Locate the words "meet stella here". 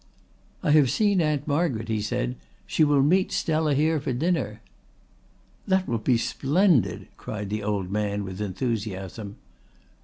3.03-4.01